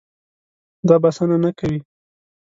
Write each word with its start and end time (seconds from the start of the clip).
دا 0.87 0.95
بسنه 1.03 1.37
نه 1.43 1.51
کوي. 1.59 1.79